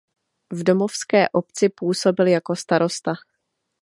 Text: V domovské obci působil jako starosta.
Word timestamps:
V 0.51 0.63
domovské 0.63 1.29
obci 1.29 1.69
působil 1.69 2.27
jako 2.27 2.55
starosta. 2.55 3.13